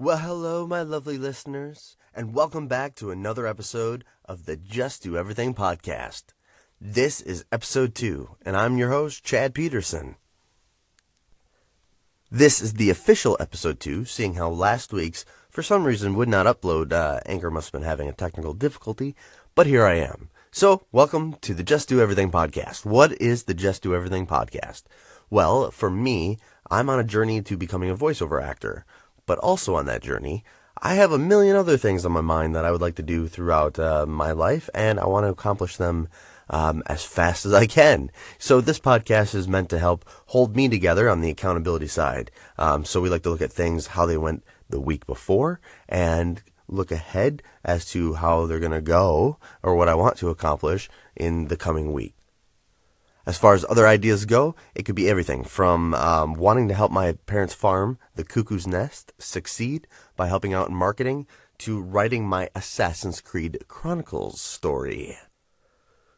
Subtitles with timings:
[0.00, 5.16] Well, hello, my lovely listeners, and welcome back to another episode of the Just Do
[5.16, 6.34] Everything podcast.
[6.80, 10.14] This is episode two, and I'm your host, Chad Peterson.
[12.30, 16.46] This is the official episode two, seeing how last week's, for some reason, would not
[16.46, 16.92] upload.
[16.92, 19.16] Uh, Anchor must have been having a technical difficulty,
[19.56, 20.30] but here I am.
[20.52, 22.86] So, welcome to the Just Do Everything podcast.
[22.86, 24.84] What is the Just Do Everything podcast?
[25.28, 26.38] Well, for me,
[26.70, 28.86] I'm on a journey to becoming a voiceover actor,
[29.28, 30.42] but also on that journey,
[30.80, 33.28] I have a million other things on my mind that I would like to do
[33.28, 36.08] throughout uh, my life, and I want to accomplish them
[36.50, 38.10] um, as fast as I can.
[38.38, 42.30] So this podcast is meant to help hold me together on the accountability side.
[42.56, 46.42] Um, so we like to look at things how they went the week before and
[46.68, 50.88] look ahead as to how they're going to go or what I want to accomplish
[51.16, 52.14] in the coming week.
[53.28, 56.90] As far as other ideas go, it could be everything from um, wanting to help
[56.90, 61.26] my parents' farm, the Cuckoo's Nest, succeed by helping out in marketing
[61.58, 65.18] to writing my Assassin's Creed Chronicles story.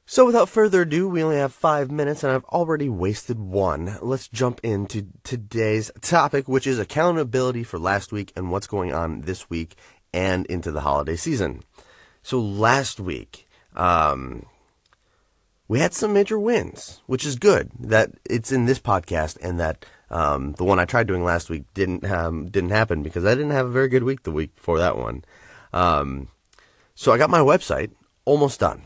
[0.06, 3.98] So without further ado, we only have five minutes and I've already wasted one.
[4.00, 9.22] Let's jump into today's topic, which is accountability for last week and what's going on
[9.22, 9.74] this week
[10.14, 11.64] and into the holiday season.
[12.22, 14.46] So last week, um,
[15.70, 19.86] we had some major wins, which is good that it's in this podcast and that
[20.10, 23.52] um, the one I tried doing last week didn't um, didn't happen because I didn't
[23.52, 25.24] have a very good week the week before that one.
[25.72, 26.26] Um,
[26.96, 27.92] so I got my website
[28.24, 28.82] almost done,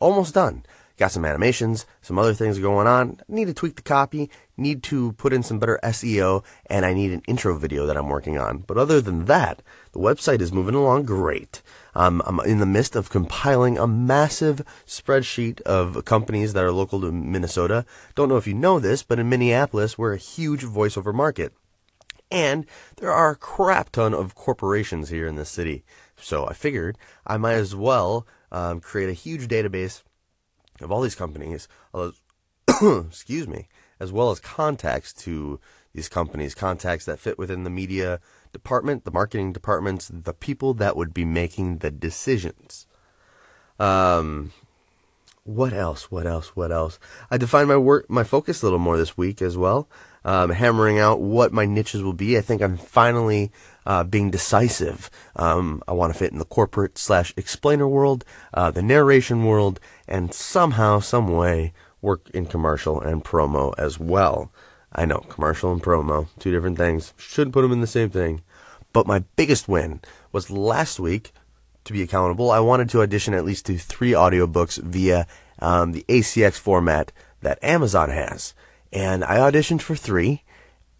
[0.00, 0.66] almost done.
[1.02, 3.18] Got some animations, some other things going on.
[3.26, 7.10] Need to tweak the copy, need to put in some better SEO, and I need
[7.10, 8.58] an intro video that I'm working on.
[8.58, 11.60] But other than that, the website is moving along great.
[11.96, 17.00] Um, I'm in the midst of compiling a massive spreadsheet of companies that are local
[17.00, 17.84] to Minnesota.
[18.14, 21.52] Don't know if you know this, but in Minneapolis, we're a huge voiceover market.
[22.30, 22.64] And
[22.98, 25.82] there are a crap ton of corporations here in this city.
[26.14, 30.04] So I figured I might as well um, create a huge database
[30.80, 31.68] of all these companies,
[32.82, 33.68] excuse me,
[34.00, 35.60] as well as contacts to
[35.94, 38.20] these companies, contacts that fit within the media
[38.52, 42.86] department, the marketing departments, the people that would be making the decisions.
[43.78, 44.52] Um,
[45.44, 46.10] what else?
[46.10, 46.54] What else?
[46.56, 46.98] What else?
[47.30, 49.88] I defined my work, my focus a little more this week as well.
[50.24, 52.38] Um, hammering out what my niches will be.
[52.38, 53.50] I think I'm finally
[53.84, 55.10] uh, being decisive.
[55.34, 58.24] Um, I want to fit in the corporate slash explainer world,
[58.54, 64.52] uh, the narration world, and somehow, some way, work in commercial and promo as well.
[64.92, 67.14] I know, commercial and promo, two different things.
[67.16, 68.42] Shouldn't put them in the same thing.
[68.92, 70.00] But my biggest win
[70.32, 71.32] was last week,
[71.84, 75.26] to be accountable, I wanted to audition at least to three audiobooks via
[75.58, 78.54] um, the ACX format that Amazon has.
[78.92, 80.42] And I auditioned for three,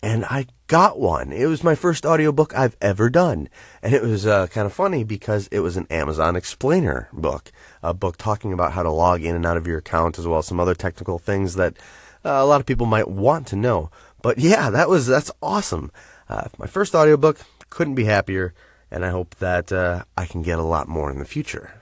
[0.02, 1.30] and I got one.
[1.32, 3.48] It was my first audiobook I've ever done.
[3.82, 7.52] And it was uh, kind of funny because it was an Amazon explainer book,
[7.82, 10.38] a book talking about how to log in and out of your account, as well
[10.38, 11.76] as some other technical things that
[12.24, 13.90] uh, a lot of people might want to know.
[14.22, 15.92] But yeah, that was that's awesome.
[16.28, 18.54] Uh, my first audiobook, couldn't be happier,
[18.90, 21.81] and I hope that uh, I can get a lot more in the future.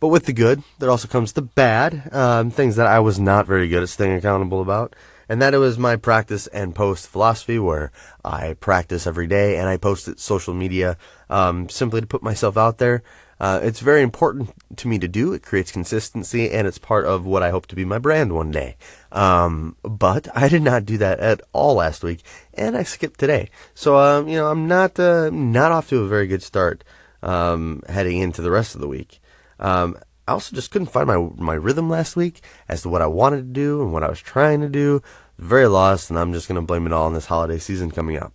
[0.00, 3.46] But with the good, there also comes the bad, um, things that I was not
[3.46, 4.94] very good at staying accountable about.
[5.28, 7.92] And that it was my practice and post philosophy where
[8.24, 10.96] I practice every day and I post it social media,
[11.28, 13.02] um, simply to put myself out there
[13.40, 15.32] uh, it's very important to me to do.
[15.32, 18.50] It creates consistency, and it's part of what I hope to be my brand one
[18.50, 18.76] day.
[19.12, 22.22] Um, but I did not do that at all last week,
[22.54, 23.50] and I skipped today.
[23.74, 26.82] So, um, you know, I'm not uh, not off to a very good start
[27.22, 29.20] um, heading into the rest of the week.
[29.58, 29.96] Um,
[30.26, 33.38] I also just couldn't find my my rhythm last week as to what I wanted
[33.38, 35.02] to do and what I was trying to do.
[35.38, 38.18] Very lost, and I'm just going to blame it all on this holiday season coming
[38.18, 38.32] up.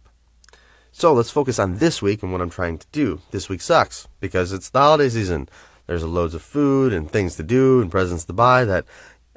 [0.92, 3.20] So let's focus on this week and what I'm trying to do.
[3.32, 5.50] This week sucks because it's the holiday season.
[5.88, 8.86] There's loads of food and things to do and presents to buy that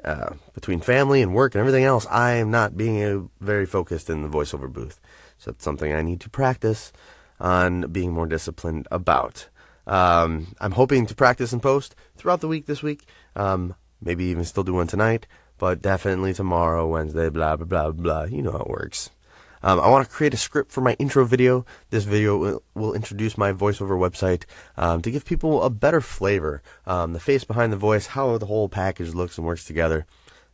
[0.03, 4.21] uh, between family and work and everything else, I am not being very focused in
[4.21, 4.99] the voiceover booth.
[5.37, 6.93] So it's something I need to practice
[7.39, 9.49] on being more disciplined about.
[9.87, 13.07] Um, I'm hoping to practice and post throughout the week this week.
[13.35, 15.25] Um, maybe even still do one tonight,
[15.57, 18.23] but definitely tomorrow, Wednesday, blah, blah, blah, blah.
[18.23, 19.09] You know how it works.
[19.63, 21.65] Um, I want to create a script for my intro video.
[21.89, 24.43] This video will, will introduce my voiceover website
[24.77, 28.45] um, to give people a better flavor, um, the face behind the voice, how the
[28.45, 30.05] whole package looks and works together,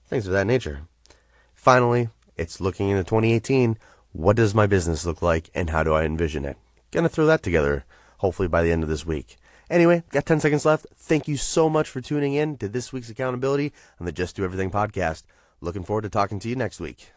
[0.08, 0.82] things of that nature.
[1.54, 3.78] Finally, it's looking into 2018.
[4.14, 6.58] What does my business look like, and how do I envision it?
[6.92, 7.86] Gonna throw that together,
[8.24, 9.36] hopefully by the end of this week.
[9.70, 10.88] Anyway, got 10 seconds left.
[10.96, 14.46] Thank you so much for tuning in to this week's accountability on the Just Do
[14.46, 15.24] Everything podcast.
[15.60, 17.12] Looking forward to talking to you next week.